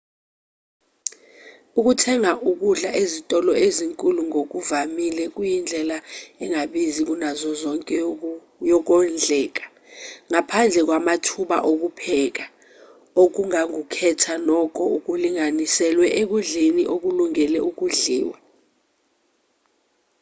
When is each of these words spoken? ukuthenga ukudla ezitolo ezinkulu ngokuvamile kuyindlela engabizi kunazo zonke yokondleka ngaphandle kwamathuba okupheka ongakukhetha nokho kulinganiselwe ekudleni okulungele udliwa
ukuthenga 1.79 2.31
ukudla 2.49 2.89
ezitolo 3.03 3.51
ezinkulu 3.65 4.19
ngokuvamile 4.29 5.23
kuyindlela 5.35 5.97
engabizi 6.43 7.01
kunazo 7.07 7.49
zonke 7.61 7.95
yokondleka 8.69 9.65
ngaphandle 10.29 10.81
kwamathuba 10.87 11.57
okupheka 11.71 12.45
ongakukhetha 13.21 14.33
nokho 14.47 14.85
kulinganiselwe 15.05 16.05
ekudleni 16.21 16.83
okulungele 16.95 17.59
udliwa 17.69 18.37